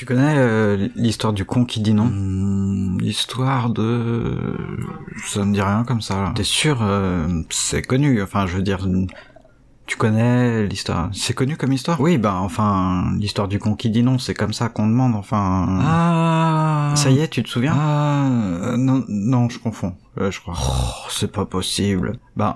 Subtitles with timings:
[0.00, 2.06] Tu connais euh, l'histoire du con qui dit non?
[2.06, 4.56] Hmm, L'histoire de...
[5.26, 6.22] Ça me dit rien comme ça.
[6.22, 6.32] là.
[6.34, 8.88] T'es sûr euh, C'est connu, enfin je veux dire...
[9.90, 11.10] Tu connais l'histoire?
[11.12, 12.00] C'est connu comme histoire?
[12.00, 15.80] Oui, bah enfin, l'histoire du con qui dit non, c'est comme ça qu'on demande, enfin...
[15.82, 16.92] Ah.
[16.94, 17.74] Ça y est, tu te souviens?
[17.76, 18.24] Ah.
[18.28, 20.54] Euh, non, non, je confonds, euh, je crois.
[20.56, 22.20] Oh, c'est pas possible.
[22.36, 22.54] Ben,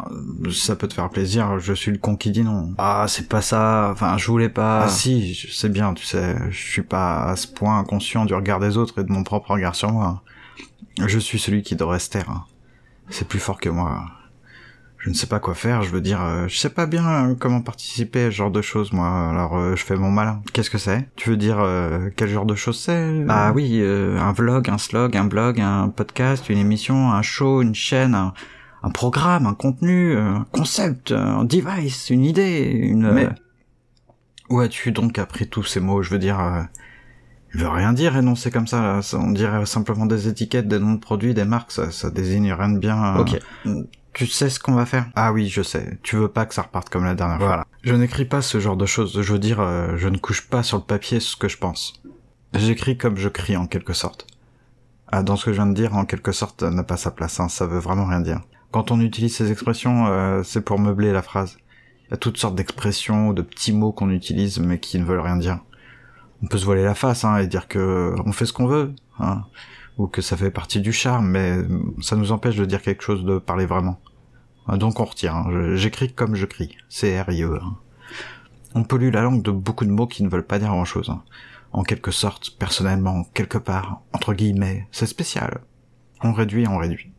[0.53, 2.73] ça peut te faire plaisir, je suis le con qui dit non.
[2.79, 4.85] Ah, c'est pas ça, enfin, je voulais pas...
[4.85, 8.35] Ah si, je sais bien, tu sais, je suis pas à ce point inconscient du
[8.35, 10.23] regard des autres et de mon propre regard sur moi.
[11.05, 12.47] Je suis celui qui devrait se taire.
[13.11, 14.05] C'est plus fort que moi.
[15.05, 17.35] Je ne sais pas quoi faire, je veux dire, euh, je sais pas bien euh,
[17.39, 20.41] comment participer à ce genre de choses, moi, alors euh, je fais mon malin.
[20.55, 21.11] Qu'est-ce que c'est?
[21.15, 23.27] Tu veux dire euh, quel genre de choses c'est?
[23.29, 27.61] Ah oui, euh, un vlog, un slog, un blog, un podcast, une émission, un show,
[27.61, 28.33] une chaîne, un,
[28.83, 33.13] un programme, un contenu, un concept, un device, une idée, une...
[33.13, 33.29] Mais
[34.49, 36.01] où as-tu donc appris tous ces mots?
[36.01, 36.41] Je veux dire...
[36.41, 36.63] euh,
[37.53, 39.01] il veut rien dire énoncer comme ça, là.
[39.13, 42.71] On dirait simplement des étiquettes, des noms de produits, des marques, ça, ça désigne rien
[42.71, 43.17] de bien.
[43.17, 43.39] Ok.
[44.15, 45.99] Tu sais ce qu'on va faire Ah oui, je sais.
[46.03, 47.65] Tu veux pas que ça reparte comme la dernière fois.
[47.83, 49.21] Je n'écris pas ce genre de choses.
[49.21, 51.95] Je veux dire, euh, je ne couche pas sur le papier ce que je pense.
[52.55, 54.29] J'écris comme je crie, en quelque sorte.
[55.09, 57.41] Ah, dans ce que je viens de dire, en quelque sorte, n'a pas sa place.
[57.41, 57.49] Hein.
[57.49, 58.41] Ça veut vraiment rien dire.
[58.71, 61.59] Quand on utilise ces expressions, euh, c'est pour meubler la phrase.
[62.07, 65.21] Il y a toutes sortes d'expressions, de petits mots qu'on utilise, mais qui ne veulent
[65.21, 65.59] rien dire.
[66.43, 68.95] On peut se voiler la face hein, et dire que on fait ce qu'on veut,
[69.19, 69.45] hein,
[69.99, 71.59] ou que ça fait partie du charme, mais
[72.03, 74.01] ça nous empêche de dire quelque chose, de parler vraiment.
[74.67, 75.35] Ah, Donc on retire.
[75.37, 75.75] hein.
[75.77, 76.77] J'écris comme je crie.
[76.89, 77.59] C-R-I-E.
[77.63, 77.77] hein.
[78.75, 81.11] On pollue la langue de beaucoup de mots qui ne veulent pas dire grand-chose.
[81.11, 81.23] hein.
[81.73, 85.61] En quelque sorte, personnellement, quelque part, entre guillemets, c'est spécial.
[86.23, 87.11] On réduit, on réduit.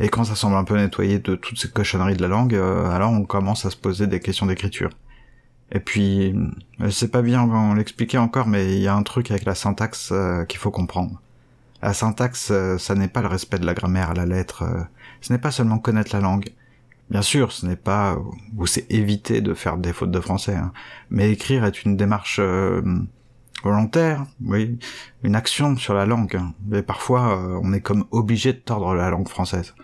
[0.00, 2.90] Et quand ça semble un peu nettoyé de toutes ces cochonneries de la langue, euh,
[2.90, 4.90] alors on commence à se poser des questions d'écriture.
[5.72, 6.34] Et puis,
[6.80, 10.10] je sais pas bien l'expliquer encore, mais il y a un truc avec la syntaxe
[10.12, 11.20] euh, qu'il faut comprendre.
[11.82, 14.82] La syntaxe, euh, ça n'est pas le respect de la grammaire à la lettre, euh,
[15.20, 16.50] ce n'est pas seulement connaître la langue.
[17.10, 18.16] Bien sûr, ce n'est pas,
[18.56, 20.72] ou c'est éviter de faire des fautes de français, hein.
[21.10, 22.80] mais écrire est une démarche euh,
[23.62, 24.78] volontaire, oui,
[25.22, 26.36] une action sur la langue.
[26.36, 26.54] hein.
[26.66, 29.74] Mais parfois, euh, on est comme obligé de tordre la langue française.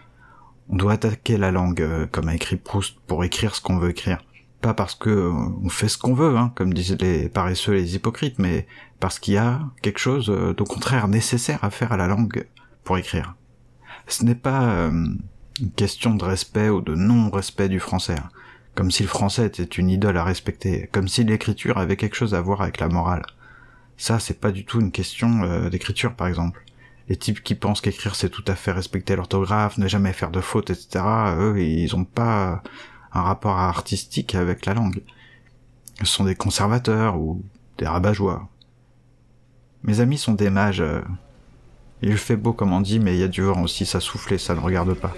[0.71, 3.91] On doit attaquer la langue, euh, comme a écrit Proust, pour écrire ce qu'on veut
[3.91, 4.19] écrire.
[4.61, 5.33] Pas parce que euh,
[5.65, 8.67] on fait ce qu'on veut, hein, comme disaient les paresseux, les hypocrites, mais
[9.01, 12.47] parce qu'il y a quelque chose euh, d'au contraire nécessaire à faire à la langue
[12.85, 13.35] pour écrire.
[14.07, 14.91] Ce n'est pas euh,
[15.61, 18.31] une question de respect ou de non-respect du français, hein.
[18.75, 22.35] comme si le français était une idole à respecter, comme si l'écriture avait quelque chose
[22.35, 23.27] à voir avec la morale.
[23.97, 26.65] Ça, c'est pas du tout une question euh, d'écriture, par exemple.
[27.09, 30.41] Les types qui pensent qu'écrire c'est tout à fait respecter l'orthographe, ne jamais faire de
[30.41, 31.05] fautes, etc.,
[31.39, 32.63] eux, ils ont pas
[33.13, 35.03] un rapport artistique avec la langue.
[36.01, 37.43] Ce sont des conservateurs ou
[37.79, 38.49] des rabat-joie.
[39.83, 40.81] Mes amis sont des mages.
[40.81, 41.01] euh,
[42.03, 44.35] Il fait beau comme on dit, mais il y a du vent aussi, ça souffle
[44.35, 45.15] et ça ne regarde pas.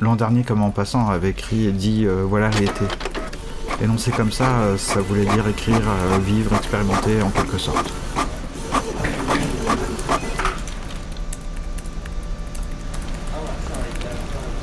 [0.00, 2.84] L'an dernier, comme en passant, avait écrit et dit euh, voilà l'été.
[3.82, 7.92] Énoncé comme ça, euh, ça voulait dire écrire, euh, vivre, expérimenter en quelque sorte.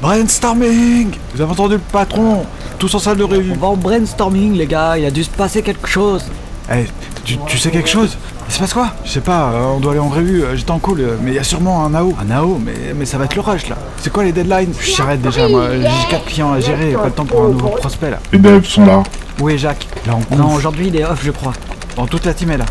[0.01, 2.45] Brainstorming Vous avez entendu le patron?
[2.77, 3.55] Tous en salle de réunion.
[3.55, 6.25] On va au brainstorming, les gars, il a dû se passer quelque chose.
[6.71, 6.85] Eh,
[7.23, 8.17] tu, tu sais quelque chose?
[8.53, 10.69] Il se passe quoi Je sais pas, euh, on doit aller en revue, euh, j'étais
[10.69, 12.13] en call, euh, mais il y a sûrement un AO.
[12.21, 13.75] Un AO mais, mais ça va être le rush là.
[13.97, 17.25] C'est quoi les deadlines J'arrête déjà, moi, j'ai 4 clients à gérer, pas le temps
[17.25, 18.19] pour un nouveau prospect là.
[18.31, 19.01] Les devs sont là.
[19.41, 21.53] Où est Jacques Là, on Non, aujourd'hui il est off, je crois.
[21.95, 22.65] Bon, toute la team est là.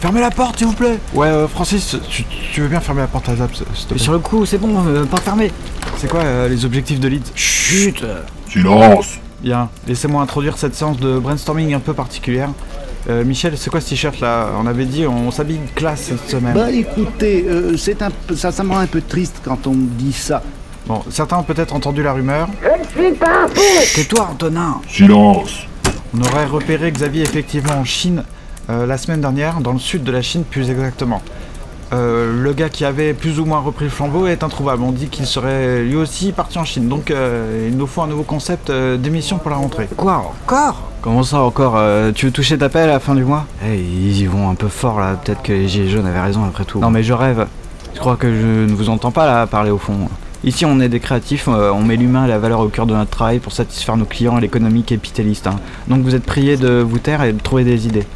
[0.00, 3.08] Fermez la porte, s'il vous plaît Ouais, euh, Francis, tu, tu veux bien fermer la
[3.08, 5.50] porte à Zap, s'il te plaît Sur le coup, c'est bon, euh, pas fermé.
[5.96, 8.04] C'est quoi euh, les objectifs de lead Chut
[8.48, 9.18] Silence.
[9.42, 12.50] Bien, laissez-moi introduire cette séance de brainstorming un peu particulière.
[13.08, 14.50] Euh, Michel, c'est quoi ce t-shirt là?
[14.58, 16.54] On avait dit on s'habille classe cette semaine.
[16.54, 19.74] Bah écoutez, euh, c'est un peu, ça, ça me rend un peu triste quand on
[19.74, 20.42] me dit ça.
[20.86, 22.48] Bon, certains ont peut-être entendu la rumeur.
[23.94, 25.66] Tais-toi, Antonin Silence.
[26.16, 28.22] On aurait repéré Xavier effectivement en Chine
[28.70, 31.20] euh, la semaine dernière, dans le sud de la Chine plus exactement.
[31.92, 34.82] Euh, le gars qui avait plus ou moins repris le flambeau est introuvable.
[34.82, 36.88] On dit qu'il serait lui aussi parti en Chine.
[36.88, 39.88] Donc euh, il nous faut un nouveau concept euh, d'émission pour la rentrée.
[39.96, 40.82] Quoi, encore?
[41.02, 41.78] Comment ça encore
[42.14, 43.44] Tu veux toucher ta paie à la fin du mois?
[43.64, 45.16] Eh, ils y vont un peu fort là.
[45.22, 46.80] Peut-être que les gilets jaunes avaient raison après tout.
[46.80, 47.46] Non mais je rêve.
[47.94, 50.08] Je crois que je ne vous entends pas là parler au fond.
[50.44, 53.10] Ici on est des créatifs, on met l'humain et la valeur au cœur de notre
[53.10, 55.46] travail pour satisfaire nos clients à l'économie capitaliste.
[55.46, 55.56] hein.
[55.88, 58.06] Donc vous êtes priés de vous taire et de trouver des idées.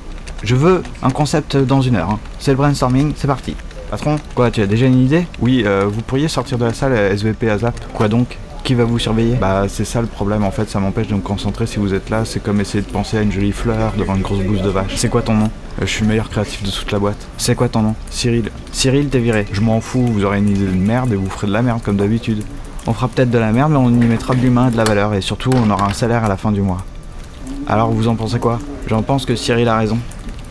[0.42, 2.10] Je veux un concept dans une heure.
[2.10, 2.18] hein.
[2.38, 3.54] C'est le brainstorming, c'est parti.
[3.90, 5.26] Patron, quoi, tu as déjà une idée?
[5.40, 7.74] Oui, euh, vous pourriez sortir de la salle SVP ASAP.
[7.94, 8.36] Quoi donc?
[8.64, 9.34] Qui va vous surveiller?
[9.36, 12.10] Bah c'est ça le problème en fait, ça m'empêche de me concentrer si vous êtes
[12.10, 14.68] là, c'est comme essayer de penser à une jolie fleur devant une grosse bouse de
[14.68, 14.92] vache.
[14.96, 15.46] C'est quoi ton nom?
[15.80, 17.16] Euh, Je suis le meilleur créatif de toute la boîte.
[17.38, 17.94] C'est quoi ton nom?
[18.10, 18.50] Cyril.
[18.72, 19.46] Cyril, t'es viré.
[19.52, 21.80] Je m'en fous, vous aurez une idée de merde et vous ferez de la merde
[21.82, 22.42] comme d'habitude.
[22.86, 24.84] On fera peut-être de la merde, mais on y mettra de l'humain et de la
[24.84, 26.84] valeur, et surtout on aura un salaire à la fin du mois.
[27.66, 28.58] Alors vous en pensez quoi?
[28.86, 29.98] J'en pense que Cyril a raison.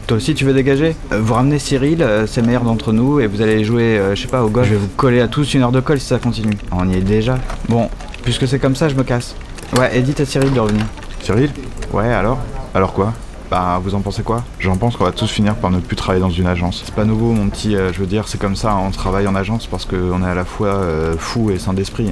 [0.08, 0.96] Toi aussi tu veux dégager?
[1.12, 4.16] Euh, Vous ramenez Cyril, euh, c'est le meilleur d'entre nous, et vous allez jouer, euh,
[4.16, 4.66] je sais pas, au golf.
[4.68, 6.54] Je vais vous coller à tous une heure de colle si ça continue.
[6.72, 7.38] On y est déjà.
[7.68, 7.90] Bon,
[8.24, 9.36] puisque c'est comme ça, je me casse.
[9.78, 10.86] Ouais, et dites à Cyril de revenir.
[11.22, 11.52] Cyril?
[11.92, 12.40] Ouais, alors?
[12.74, 13.12] Alors quoi?
[13.52, 14.44] Bah, vous en pensez quoi?
[14.60, 16.84] J'en pense qu'on va tous finir par ne plus travailler dans une agence.
[16.86, 19.36] C'est pas nouveau, mon petit, euh, je veux dire, c'est comme ça, on travaille en
[19.36, 22.12] agence parce qu'on est à la fois euh, fou et sain d'esprit.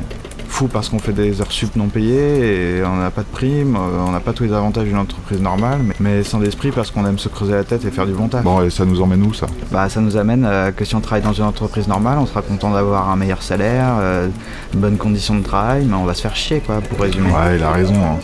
[0.56, 3.76] Fou parce qu'on fait des heures sup non payées et on n'a pas de prime,
[3.76, 6.92] euh, on n'a pas tous les avantages d'une entreprise normale, mais, mais sans d'esprit parce
[6.92, 8.42] qu'on aime se creuser la tête et faire du bon taf.
[8.42, 9.48] Bon, et ça nous emmène où ça?
[9.70, 12.42] Bah ça nous amène euh, que si on travaille dans une entreprise normale, on sera
[12.42, 14.30] content d'avoir un meilleur salaire, euh,
[14.74, 17.32] de bonnes conditions de travail, mais on va se faire chier quoi, pour résumer.
[17.32, 17.96] Ouais, il a raison.
[17.96, 18.20] Hein.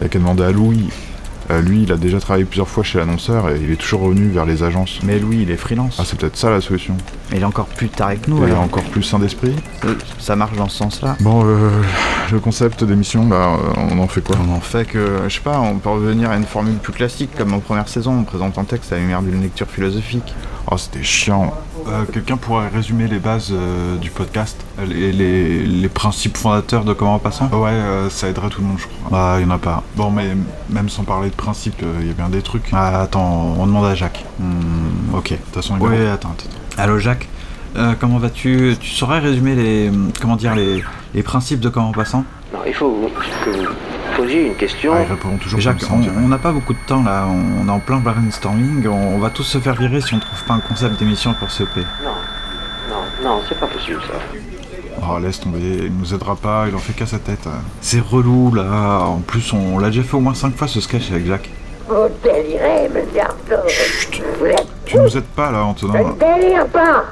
[0.00, 0.88] Il a qu'à demander à Louis.
[1.50, 4.28] Euh, lui, il a déjà travaillé plusieurs fois chez l'annonceur et il est toujours revenu
[4.28, 4.98] vers les agences.
[5.04, 5.96] Mais Louis, il est freelance.
[6.00, 6.96] Ah, c'est peut-être ça la solution.
[7.32, 8.62] il est encore plus tard que nous Et alors.
[8.62, 9.54] encore plus sain d'esprit.
[9.84, 11.16] Euh, ça marche dans ce sens-là.
[11.20, 11.70] Bon, euh,
[12.32, 14.36] le concept d'émission, là, on en fait quoi?
[14.48, 17.30] On en fait que, je sais pas, on peut revenir à une formule plus classique,
[17.36, 20.34] comme en première saison, on présente un texte à la lumière d'une lecture philosophique.
[20.70, 21.54] Oh, c'était chiant.
[21.86, 26.92] Euh, Quelqu'un pourrait résumer les bases euh, du podcast les, les, les principes fondateurs de
[26.92, 29.10] Comment Passant Ouais, euh, ça aiderait tout le monde, je crois.
[29.10, 29.84] Bah, il y en a pas.
[29.94, 30.30] Bon, mais
[30.68, 32.68] même sans parler de principes, euh, il y a bien des trucs.
[32.72, 34.24] Ah, attends, on demande à Jacques.
[34.38, 36.82] Hmm, ok, de toute façon, il Ouais, attends, attends.
[36.82, 37.28] Allô, Jacques
[37.76, 38.74] Euh, Comment vas-tu?
[38.80, 39.90] Tu saurais résumer les,
[40.20, 40.82] comment dire, les,
[41.14, 42.24] les principes de Comment Passant?
[42.52, 42.90] Non, il faut
[43.44, 43.66] que vous
[44.16, 44.92] posiez une question.
[44.94, 47.66] Ah, ils répondront toujours Jacques, comme ça, on n'a pas beaucoup de temps là, on
[47.68, 50.54] est en plein brainstorming, on, on va tous se faire virer si on trouve pas
[50.54, 51.68] un concept d'émission pour CEP.
[51.76, 52.12] Non,
[52.88, 54.14] non, non, c'est pas possible ça.
[55.02, 57.46] Oh, laisse tomber, il nous aidera pas, il en fait qu'à sa tête.
[57.80, 61.10] C'est relou là, en plus on l'a déjà fait au moins 5 fois ce sketch
[61.10, 61.50] avec Jacques.
[61.88, 61.94] Vous
[62.24, 63.22] délirez, monsieur.
[64.40, 64.66] Vous êtes...
[64.84, 65.94] Tu nous aides pas là, Antonin.
[65.98, 67.04] Je ne délire pas.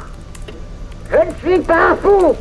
[1.10, 2.34] Je ne suis pas un fou.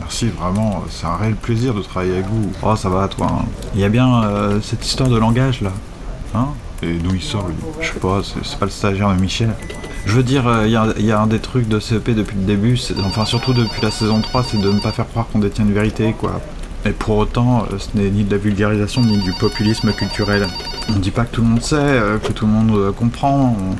[0.00, 2.50] Merci, vraiment, c'est un réel plaisir de travailler avec vous.
[2.62, 3.26] Oh, ça va, toi.
[3.30, 3.44] hein.
[3.74, 5.70] Il y a bien euh, cette histoire de langage là.
[6.34, 6.48] Hein?
[6.82, 7.54] Et d'où il sort, lui?
[7.80, 9.54] Je sais pas, c'est pas le stagiaire de Michel.
[10.06, 12.78] Je veux dire, euh, il y, a- un des trucs de CEP depuis le début,
[13.04, 15.74] enfin surtout depuis la saison 3, c'est de ne pas faire croire qu'on détient une
[15.74, 16.40] vérité, quoi.
[16.84, 20.46] Et pour autant, euh, ce n'est ni de la vulgarisation ni du populisme culturel.
[20.94, 23.56] On dit pas que tout le monde sait, euh, que tout le monde comprend.
[23.60, 23.74] On,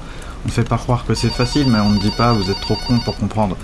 [0.44, 2.76] on fait pas croire que c'est facile, mais on ne dit pas vous êtes trop
[2.88, 3.56] con pour comprendre.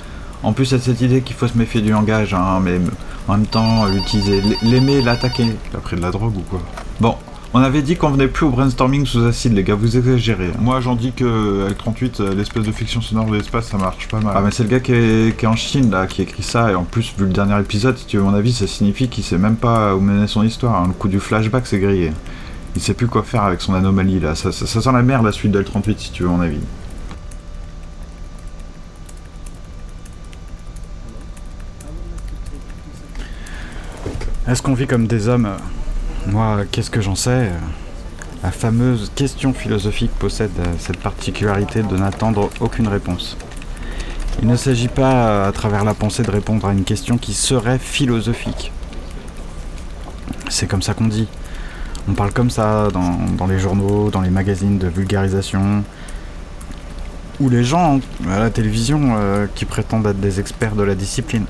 [0.45, 2.81] En plus, il y a cette idée qu'il faut se méfier du langage, hein, mais
[3.29, 5.47] en même temps, l'utiliser, l'aimer, l'attaquer.
[5.73, 6.61] T'as pris de la drogue ou quoi
[7.01, 7.17] Bon,
[7.55, 10.51] on avait dit qu'on venait plus au brainstorming sous acide, les gars, vous exagérez.
[10.59, 14.09] Moi, j'en dis que avec 38, euh, l'espèce de fiction sonore de l'espace, ça marche
[14.09, 14.33] pas mal.
[14.37, 16.71] Ah, mais c'est le gars qui est, qui est en Chine, là, qui écrit ça,
[16.71, 19.23] et en plus, vu le dernier épisode, si tu veux mon avis, ça signifie qu'il
[19.23, 20.77] sait même pas où mener son histoire.
[20.83, 20.87] hein.
[20.89, 22.13] Le coup du flashback, c'est grillé.
[22.75, 24.35] Il sait plus quoi faire avec son anomalie, là.
[24.35, 26.61] Ça, ça- ça sent la merde, la suite de L38, si tu veux mon avis.
[34.49, 35.49] Est-ce qu'on vit comme des hommes
[36.27, 37.51] Moi, qu'est-ce que j'en sais?
[38.45, 43.37] La fameuse question philosophique possède euh, cette particularité de n'attendre aucune réponse.
[44.41, 47.35] Il ne s'agit pas, euh, à travers la pensée, de répondre à une question qui
[47.35, 48.71] serait philosophique.
[50.49, 51.27] C'est comme ça qu'on dit.
[52.09, 55.83] On parle comme ça dans, les journaux, dans les magazines de vulgarisation,
[57.41, 61.47] ou les gens à la télévision euh, qui prétendent être des experts de la discipline.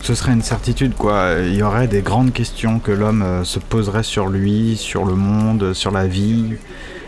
[0.00, 1.34] Ce serait une certitude, quoi.
[1.40, 5.14] Il y aurait des grandes questions que l'homme euh, se poserait sur lui, sur le
[5.14, 6.54] monde, sur la vie.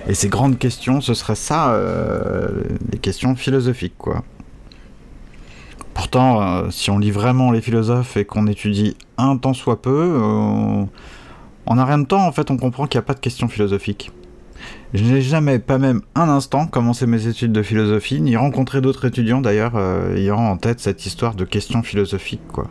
[0.06, 2.48] Et ces grandes questions, ce serait ça, euh,
[2.90, 4.24] les questions philosophiques, quoi.
[5.94, 9.90] Pourtant, euh, si on lit vraiment les philosophes et qu'on étudie un tant soit peu,
[9.90, 10.84] euh,
[11.66, 13.48] en un rien de temps, en fait, on comprend qu'il n'y a pas de questions
[13.48, 14.10] philosophiques.
[14.92, 19.06] Je n'ai jamais, pas même un instant, commencé mes études de philosophie, ni rencontré d'autres
[19.06, 22.68] étudiants d'ailleurs euh, ayant en tête cette histoire de questions philosophiques, quoi.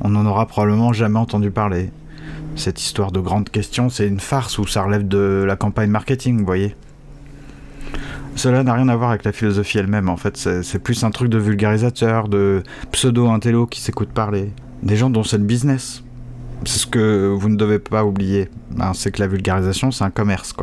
[0.00, 1.90] On n'en aura probablement jamais entendu parler.
[2.56, 6.38] Cette histoire de grandes questions, c'est une farce où ça relève de la campagne marketing,
[6.38, 6.76] vous voyez.
[8.36, 11.30] Cela n'a rien à voir avec la philosophie elle-même, en fait, c'est plus un truc
[11.30, 14.52] de vulgarisateur, de pseudo-intello qui s'écoute parler.
[14.82, 16.03] Des gens dont c'est le business.
[16.66, 18.48] C'est ce que vous ne devez pas oublier.
[18.70, 20.54] Ben, c'est que la vulgarisation, c'est un commerce.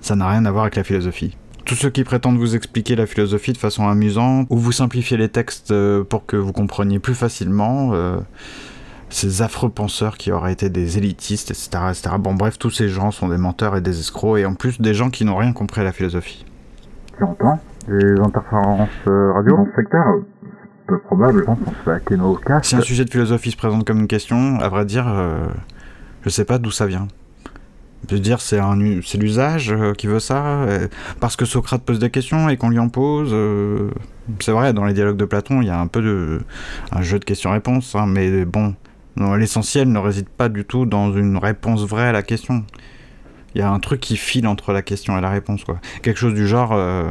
[0.00, 1.36] Ça n'a rien à voir avec la philosophie.
[1.64, 5.28] Tous ceux qui prétendent vous expliquer la philosophie de façon amusante, ou vous simplifier les
[5.28, 8.18] textes euh, pour que vous compreniez plus facilement, euh,
[9.10, 12.16] ces affreux penseurs qui auraient été des élitistes, etc., etc.
[12.18, 14.94] Bon bref, tous ces gens sont des menteurs et des escrocs, et en plus des
[14.94, 16.44] gens qui n'ont rien compris à la philosophie.
[17.16, 20.04] Tu entends Les interférences euh, radio secteur
[21.32, 21.44] Peu.
[22.62, 25.46] Si un sujet de philosophie se présente comme une question, à vrai dire, euh,
[26.24, 27.08] Je sais pas d'où ça vient.
[28.10, 30.88] Veux dire, c'est un, c'est l'usage euh, qui veut ça, euh,
[31.20, 33.30] parce que Socrate pose des questions et qu'on lui en pose.
[33.32, 33.90] euh,
[34.40, 36.40] c'est vrai, dans les dialogues de Platon, il y a un peu de
[36.90, 38.74] un jeu de questions-réponses, hein, mais bon,
[39.36, 42.64] l'essentiel ne réside pas du tout dans une réponse vraie à la question.
[43.54, 45.78] Il y a un truc qui file entre la question et la réponse, quoi.
[46.02, 47.08] Quelque chose du genre, euh,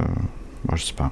[0.66, 1.12] bon, je sais pas.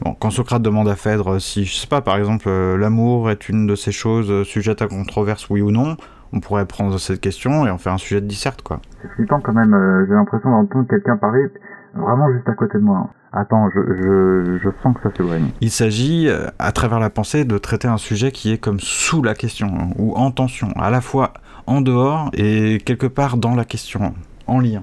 [0.00, 3.48] Bon, quand Socrate demande à Phèdre si, je sais pas, par exemple, euh, l'amour est
[3.48, 5.96] une de ces choses euh, sujettes à controverse, oui ou non,
[6.32, 8.80] on pourrait prendre cette question et en faire un sujet de disserte, quoi.
[9.00, 11.48] C'est flippant quand même, euh, j'ai l'impression d'entendre quelqu'un parler
[11.94, 13.10] vraiment juste à côté de moi.
[13.32, 15.50] Attends, je, je, je sens que ça s'éloigne.
[15.60, 19.34] Il s'agit, à travers la pensée, de traiter un sujet qui est comme sous la
[19.34, 21.32] question, hein, ou en tension, à la fois
[21.66, 24.14] en dehors et quelque part dans la question,
[24.46, 24.82] en lien.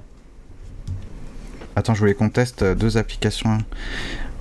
[1.75, 3.58] Attends, je voulais qu'on teste deux applications,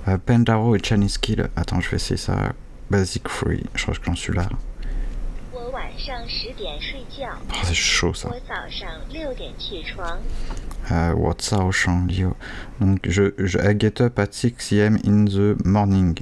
[0.07, 1.49] euh, Pendaro et Chinese Kill.
[1.55, 2.53] Attends, je vais essayer ça.
[2.89, 3.63] Basic Free.
[3.75, 4.47] Je crois que j'en suis là.
[5.53, 5.59] Oh,
[7.63, 8.29] c'est chaud ça.
[10.91, 11.71] Euh, what's up,
[12.07, 12.35] Lio
[12.79, 16.17] Donc, je, je I get up at 6 am in the morning.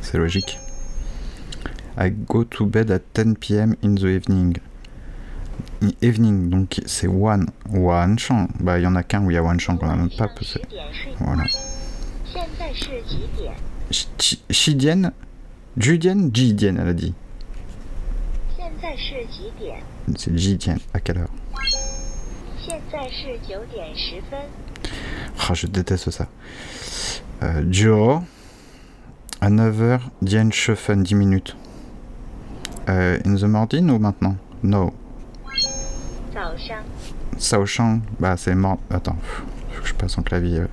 [0.00, 0.58] C'est logique.
[1.96, 4.56] I go to bed at 10 pm in the evening.
[6.00, 7.46] Evening, donc c'est one.
[7.72, 8.48] One chant.
[8.60, 10.10] Bah, il y en a qu'un où il y a one chant qu'on n'a même
[10.10, 10.60] pas poussé.
[11.18, 11.44] Voilà.
[12.33, 13.53] 现在是几点？
[13.91, 15.11] Chi- Chidienne
[15.77, 17.13] Judienne Jidienne, elle a dit.
[18.57, 19.81] 现在是几点？
[20.15, 20.79] C'est Jidienne.
[20.93, 21.29] À quelle heure
[22.65, 24.39] 现在是九点十分。
[25.39, 26.27] Ah, je déteste ça.
[27.41, 28.21] Euh, Duo,
[29.41, 31.55] à 9h, Diane Schoffen, 10 minutes.
[32.89, 34.93] Euh, in the morning ou maintenant No.
[36.33, 36.83] 早上
[37.37, 38.79] Sao Shang, bah c'est mort.
[38.89, 39.15] Attends,
[39.71, 40.63] faut que je passe en clavier.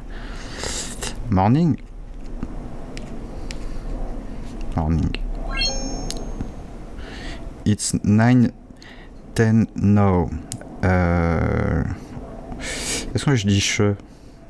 [1.31, 1.77] Morning
[4.75, 5.11] Morning.
[7.65, 8.51] It's 9,
[9.35, 10.29] 10, no.
[10.83, 11.83] Euh...
[13.13, 13.95] Est-ce que je dis che?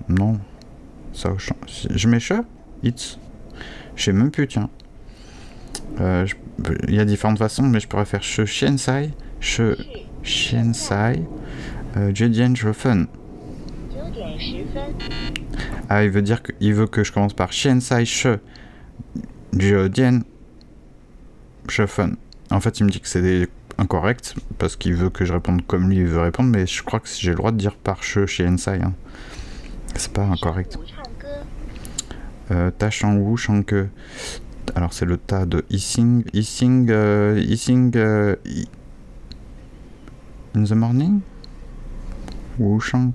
[0.07, 0.39] Non.
[1.67, 2.41] Si- Je mets che?
[2.83, 3.17] It's
[3.95, 4.69] Je sais même plus, tiens.
[5.99, 6.25] Euh,
[6.87, 9.77] Il y a différentes façons, mais je pourrais faire che Shiensai, che 是
[10.23, 11.23] Shiensai,
[11.97, 12.53] euh, Jedian
[15.93, 18.27] ah, il veut dire qu'il veut que je commence par Shen Sai She,
[19.53, 20.21] Jiodian
[21.67, 22.15] Shefen.
[22.49, 25.89] En fait, il me dit que c'est incorrect parce qu'il veut que je réponde comme
[25.89, 28.25] lui il veut répondre, mais je crois que j'ai le droit de dire par She
[28.25, 28.79] chez Ensai.
[28.81, 28.93] Hein.
[29.97, 30.79] C'est pas incorrect.
[32.51, 33.65] Euh, ta Shang Wu Shang
[34.75, 36.23] Alors, c'est le Ta de Ising.
[36.31, 36.89] Ising.
[36.89, 37.91] Euh, Ising.
[37.97, 38.37] Euh,
[40.55, 41.19] In the morning?
[42.59, 43.11] Wu Shang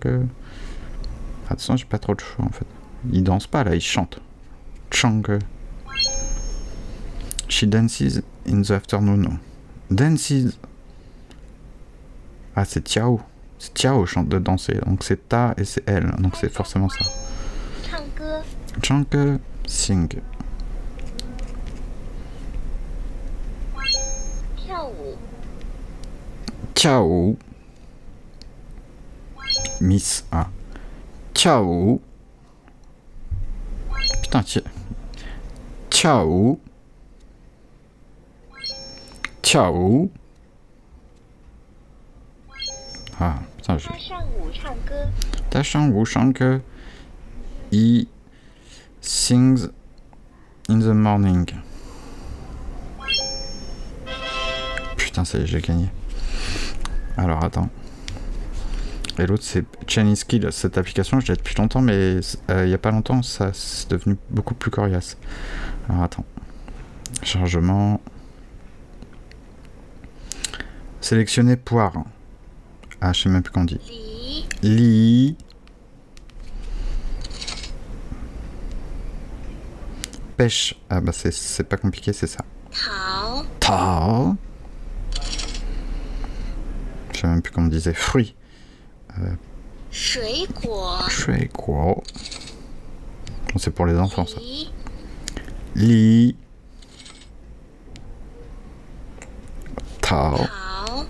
[1.47, 2.67] Enfin, de toute façon, j'ai pas trop de choix en fait.
[3.12, 4.19] Il danse pas là, il chante.
[4.91, 5.23] Chang.
[7.49, 9.38] She dances in the afternoon.
[9.88, 10.59] Dances.
[12.57, 13.21] Ah, c'est Tiao.
[13.61, 14.81] C'est Tiao chante de danser.
[14.85, 16.11] Donc c'est Ta et c'est elle.
[16.19, 17.05] Donc c'est forcément ça.
[17.88, 18.43] Chang.
[18.83, 19.38] Chang.
[19.69, 20.09] Sing.
[26.75, 27.37] tiao
[29.81, 30.56] Miss A
[31.37, 32.00] ciao.
[34.23, 34.43] Putain,
[35.90, 36.59] ciao.
[39.43, 40.09] Ciao.
[43.21, 43.88] Ah, putain, je...
[45.50, 46.62] Dashan Wu Shanke.
[47.71, 48.09] He
[49.00, 49.69] sings
[50.69, 51.47] in the morning.
[54.97, 55.90] Putain, ça y est, j'ai gagné.
[57.16, 57.69] Alors, attends.
[59.19, 60.49] Et l'autre, c'est Chinese Skill.
[60.53, 62.21] Cette application, je l'ai depuis longtemps, mais
[62.51, 65.17] euh, il y a pas longtemps, ça c'est devenu beaucoup plus coriace.
[65.89, 66.25] Alors, attends.
[67.23, 68.01] Chargement.
[71.01, 71.95] Sélectionner poire.
[73.01, 73.81] Ah, je sais même plus qu'on dit.
[74.63, 75.37] 梨、Lit.
[80.37, 80.75] Pêche.
[80.91, 82.45] Ah bah c'est- pas compliqué, c'est ça.
[82.71, 84.37] 桃、Tao.
[87.15, 87.95] Je sais même plus comment on disait.
[87.95, 88.35] Fruit.
[89.92, 91.96] 水果、 Shui quoi
[93.54, 94.38] Bon, c'est pour les enfants ça.
[94.40, 94.70] 梨、
[95.75, 96.36] Li.
[100.01, 100.38] Tao.
[100.38, 101.06] 桃、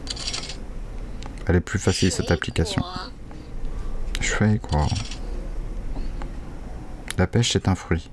[1.48, 2.82] Elle est plus facile cette application.
[4.20, 4.88] 水果 Shui quoi
[7.18, 8.10] La pêche c'est un fruit.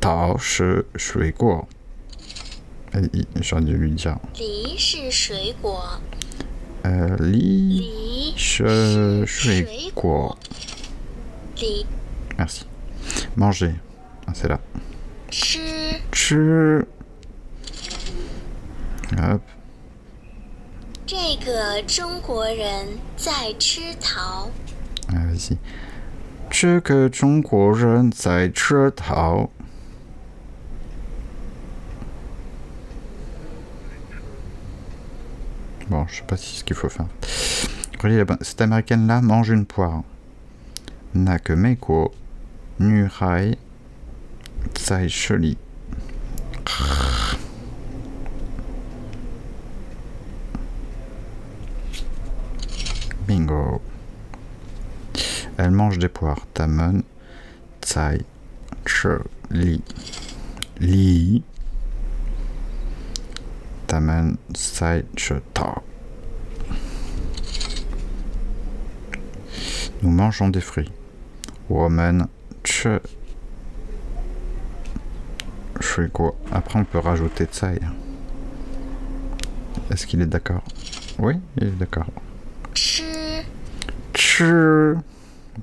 [0.00, 0.64] Tao shi
[0.96, 1.66] shui quoi
[2.94, 3.08] Eh,
[3.40, 4.16] J'aurais dû lui dire.
[4.34, 6.00] 梨是水果，
[6.84, 7.82] Euh, li.
[8.32, 10.38] 梨 Je, 是 je 水 quoi 果，
[11.56, 11.84] 梨
[12.38, 12.64] Merci.
[13.36, 13.74] Manger.
[14.26, 14.58] Ah, c'est là.
[15.30, 16.86] 吃 Tchu.
[19.16, 19.40] Hop.
[21.04, 24.50] 这个中国人在吃桃。
[25.08, 25.58] Ah, vas-y.
[26.50, 29.50] 这个中国人在吃桃。
[35.90, 37.08] Bon, je sais pas si ce qu'il faut faire.
[38.03, 38.37] La bonne.
[38.41, 40.03] Cette américaine-là mange une poire.
[41.15, 42.13] Nakemeko,
[42.81, 43.57] Nurai,
[44.73, 45.57] Tsai Sholi.
[53.25, 53.81] Bingo.
[55.55, 56.45] Elle mange des poires.
[56.53, 57.03] Tamon,
[57.81, 58.25] Tsai,
[58.85, 59.81] Sholi.
[60.81, 61.41] Li.
[63.87, 65.05] Tamen, Tsai,
[65.53, 65.81] Ta.
[70.03, 70.91] nous mangeons des fruits.
[71.69, 72.27] Woman,
[72.63, 72.87] tche.
[76.11, 76.35] quoi?
[76.51, 77.79] Après, on peut rajouter tsai.
[79.89, 80.63] Est-ce qu'il est, d'accord?
[81.19, 82.07] Oui, il est d'accord.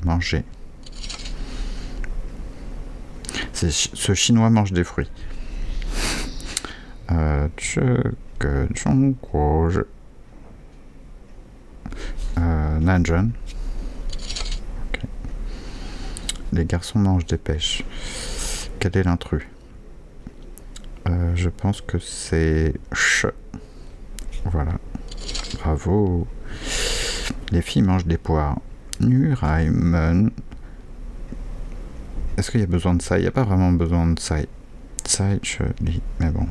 [0.04, 0.44] Manger.
[3.52, 5.11] Ce chinois mange des fruits.
[7.12, 7.49] Euh,
[12.38, 13.30] euh, Nanjun.
[16.52, 17.85] Les garçons mangent des pêches.
[18.78, 19.47] Quel est l'intrus?
[21.09, 23.26] Euh, Je pense que c'est ch.
[24.47, 24.73] Voilà.
[25.62, 26.26] Bravo.
[27.52, 28.59] Les filles mangent des poires.
[29.00, 30.30] Nuraimen.
[32.37, 33.19] Est-ce qu'il y a besoin de ça?
[33.19, 34.37] Il n'y a pas vraiment besoin de ça.
[35.04, 35.62] Ça, je.
[36.19, 36.47] Mais bon.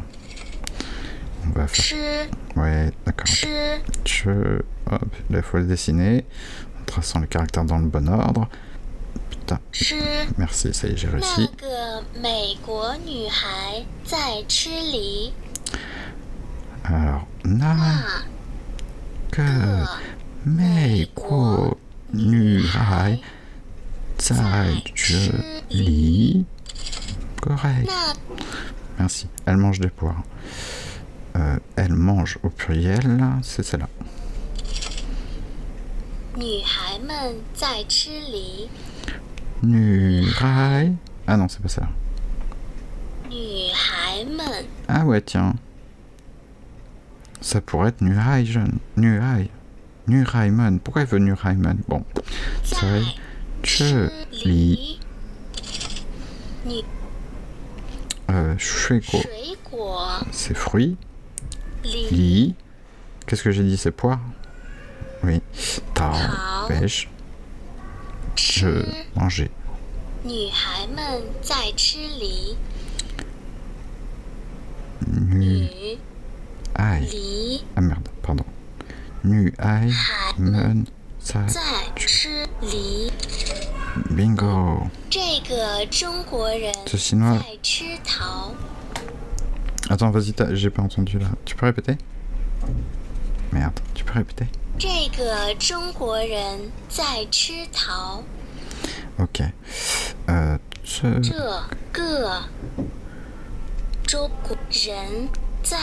[1.46, 1.84] On va faire.
[1.84, 1.96] 吃
[2.56, 3.28] Ouais, d'accord.
[3.28, 3.48] 吃
[4.06, 4.60] Je...
[4.92, 6.26] Hop, là, il faut le dessiner.
[6.82, 8.50] En traçant les caractères dans le bon ordre.
[9.56, 9.98] Hum.
[10.38, 11.50] Merci, ça y est, j'ai réussi.
[16.84, 17.76] Alors, na
[19.32, 19.42] que
[20.46, 21.78] mei guo
[22.14, 23.22] nu hai
[24.20, 24.84] zai
[25.70, 26.46] li.
[27.42, 27.92] Correct.
[28.98, 29.28] Merci.
[29.46, 30.24] Elle mange des poires.
[31.36, 33.88] Euh, elle mange au pluriel, c'est celle-là.
[39.64, 40.92] Nurai.
[41.28, 41.88] Ah non, c'est pas ça.
[44.88, 45.56] Ah ouais, tiens.
[47.42, 48.80] Ça pourrait être Nurai, jeune.
[48.98, 49.50] Nurai.
[50.08, 50.80] Nuraimon.
[50.80, 52.04] Pourquoi il veut Nuraimon Bon.
[52.64, 53.00] Ça va
[53.64, 55.00] Cheli.
[58.58, 59.20] Shuiko.
[60.32, 60.98] C'est fruit.
[61.84, 62.56] Li.
[63.26, 63.78] Qu'est-ce que j'ai dit?
[63.78, 64.20] C'est poire?
[65.24, 65.42] Oui.
[65.94, 66.14] Tao.
[66.68, 67.10] Pêche.
[68.40, 69.52] Je manger.
[77.76, 78.46] Ah merde, pardon.
[84.10, 84.88] Bingo.
[85.10, 85.28] Ce.
[89.90, 91.28] Attends, vas-y, j'ai pas entendu là.
[91.44, 91.98] Tu peux répéter?
[93.52, 94.46] Merde, tu peux répéter?
[94.80, 98.24] 这个中国人在吃桃。
[99.18, 99.52] OK，
[100.26, 101.34] 呃，这这
[101.92, 102.42] 个
[104.08, 105.28] 中国人
[105.62, 105.78] 在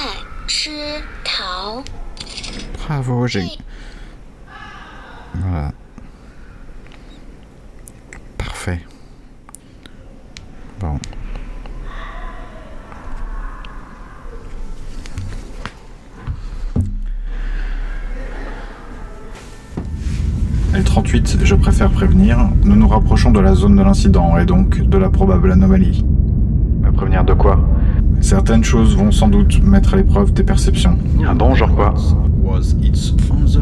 [0.48, 1.84] 吃桃。
[5.42, 5.74] 啊。
[21.76, 25.10] L38, je préfère prévenir, nous nous rapprochons de la zone de l'incident et donc de la
[25.10, 26.04] probable anomalie.
[26.82, 27.60] Me prévenir de quoi?
[28.22, 30.96] Certaines choses vont sans doute mettre à l'épreuve tes perceptions.
[31.28, 31.92] Ah bon, genre quoi?
[32.42, 33.60] Was its answer?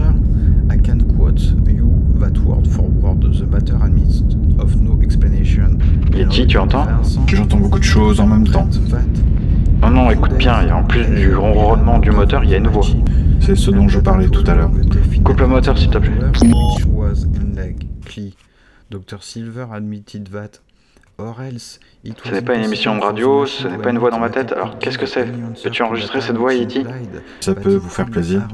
[0.72, 5.78] I can quote you that word for word the matter amidst of no explanation.
[6.16, 6.86] Yeti, tu entends?
[7.26, 8.68] J'entends beaucoup de choses en même temps.
[9.82, 12.68] Non, non, écoute bien, et en plus du ronronnement du moteur, il y a une
[12.68, 12.86] voix.
[13.40, 14.70] C'est ce dont je parlais tout à l'heure.
[15.24, 16.12] Coupe le moteur, s'il te plaît.
[18.94, 19.00] Was.
[19.00, 19.22] Dr.
[19.22, 20.60] Silver admitted that.
[21.16, 24.10] Or else it Ce n'est pas une émission de radio, ce n'est pas une voix
[24.10, 25.24] dans ma tête, alors qu'est-ce que c'est
[25.62, 26.84] Peux-tu enregistrer cette voix, Yeti
[27.38, 28.48] Ça peut vous faire plaisir.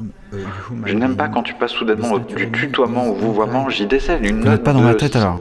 [0.85, 4.43] Je n'aime pas quand tu passes soudainement du tutoiement au vouvoiement, j'y décèle une Vous
[4.43, 5.39] note n'êtes pas dans de- ma tête alors.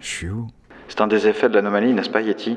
[0.00, 0.46] Je suis où
[0.88, 2.56] C'est un des effets de l'anomalie, n'est-ce pas, Yeti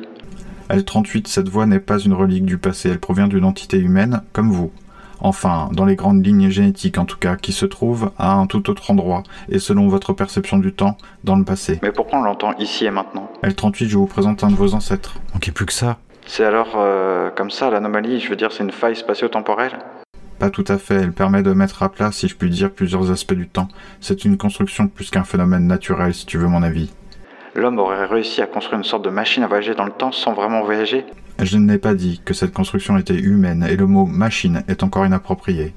[0.69, 4.51] L38, cette voix n'est pas une relique du passé, elle provient d'une entité humaine, comme
[4.51, 4.71] vous
[5.19, 8.69] enfin dans les grandes lignes génétiques en tout cas, qui se trouvent à un tout
[8.69, 11.79] autre endroit, et selon votre perception du temps, dans le passé.
[11.81, 13.29] Mais pourquoi on l'entend ici et maintenant?
[13.43, 15.15] L38, je vous présente un de vos ancêtres.
[15.33, 15.97] Manquez plus que ça.
[16.27, 19.77] C'est alors euh, comme ça l'anomalie, je veux dire c'est une faille spatio-temporelle?
[20.39, 23.09] Pas tout à fait, elle permet de mettre à plat, si je puis dire, plusieurs
[23.09, 23.69] aspects du temps.
[24.01, 26.91] C'est une construction plus qu'un phénomène naturel, si tu veux mon avis.
[27.55, 30.33] L'homme aurait réussi à construire une sorte de machine à voyager dans le temps sans
[30.33, 31.05] vraiment voyager?
[31.41, 35.05] Je n'ai pas dit que cette construction était humaine et le mot machine est encore
[35.05, 35.73] inapproprié.